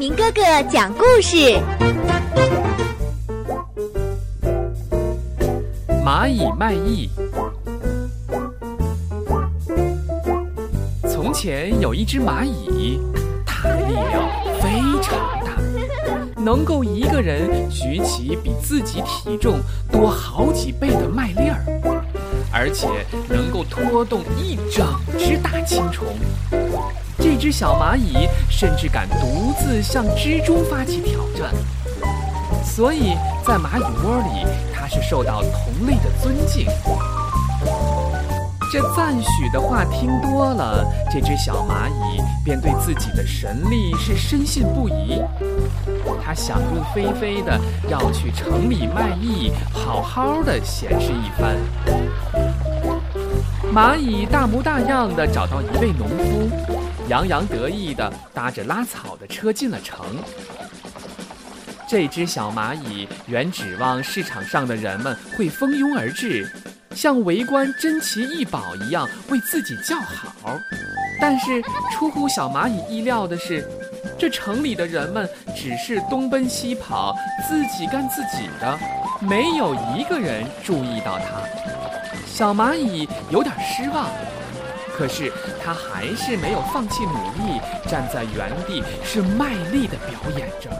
[0.00, 1.60] 明哥哥讲故事：
[6.02, 7.10] 蚂蚁卖艺。
[11.06, 12.98] 从前有一只蚂蚁，
[13.44, 14.26] 它的力量
[14.62, 15.52] 非常大，
[16.34, 19.60] 能够一个人举起比自己体重
[19.92, 21.62] 多好几倍的麦粒儿，
[22.50, 22.88] 而且
[23.64, 24.86] 拖动一整
[25.18, 26.06] 只大青虫。
[27.18, 31.54] 这只小蚂蚁甚至敢独自向蜘蛛发起挑战，
[32.64, 33.14] 所以
[33.46, 36.66] 在蚂蚁窝里，它是受到同类的尊敬。
[38.72, 45.20] 这赞许的话听多了，这只小蚂蚁便对自己的神力是深信不疑。
[46.24, 51.56] 它想入非非的要去城里卖艺，好好的显示一番。
[53.72, 56.50] 蚂蚁大模大样的找到一位农夫。
[57.06, 60.04] 洋洋得意地搭着拉草的车进了城。
[61.88, 66.50] 这只小蚂蚁原指望市场上的人们会蜂拥而至，
[66.96, 70.58] 像围观珍奇异宝一样为自己叫好。
[71.20, 71.62] 但是
[71.92, 73.64] 出乎小蚂蚁意料的是，
[74.18, 77.14] 这城里的人们只是东奔西跑，
[77.48, 78.78] 自己干自己的，
[79.20, 81.79] 没有一个人注意到它。
[82.40, 84.08] 小蚂蚁有点失望。
[84.96, 85.30] 可是
[85.62, 90.70] 他还是没有放弃努力，站在原地是卖力的表演着。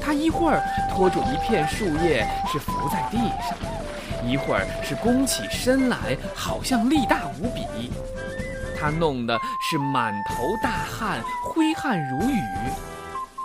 [0.00, 3.54] 他一会儿拖住一片树叶是伏在地上，
[4.26, 7.92] 一会儿是弓起身来，好像力大无比。
[8.80, 12.40] 他弄的是满头大汗，挥汗如雨。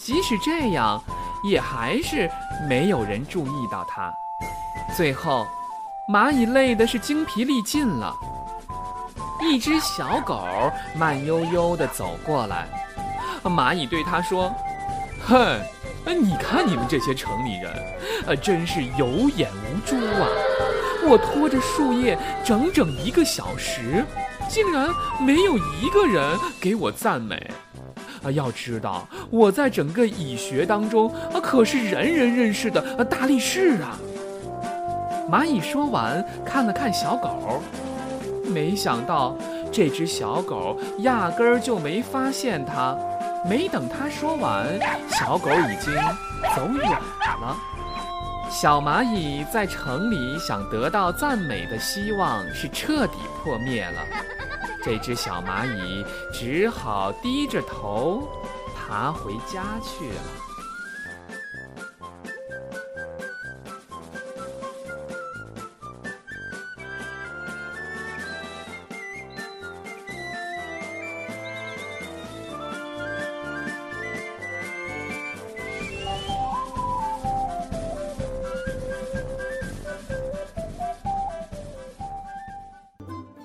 [0.00, 1.00] 即使这样，
[1.44, 2.28] 也还是
[2.68, 4.12] 没有人注意到他。
[4.96, 5.46] 最后，
[6.08, 8.14] 蚂蚁累的是精疲力尽了。
[9.42, 10.46] 一只小狗
[10.96, 12.68] 慢悠悠地走过来，
[13.42, 14.54] 蚂蚁对它说
[15.26, 15.60] ：“哼，
[16.06, 17.72] 你看你们这些城里人，
[18.24, 20.28] 呃，真是有眼无珠啊！
[21.08, 24.04] 我拖着树叶整整一个小时，
[24.48, 24.88] 竟然
[25.20, 27.50] 没有一个人给我赞美。
[28.22, 33.98] 啊，要知道我在整个蚁学当中啊，可是人人认识的大力士啊！”
[35.30, 37.60] 蚂蚁说完，看了看小狗。
[38.44, 39.36] 没想到，
[39.72, 42.96] 这只小狗压根儿就没发现它。
[43.48, 44.66] 没等它说完，
[45.08, 45.94] 小狗已经
[46.54, 47.56] 走远了。
[48.48, 54.00] 小蚂蚁在城里想得到赞美的希望是彻底破灭了。
[54.82, 58.28] 这只小蚂蚁只好低着头
[58.74, 60.20] 爬回家去了。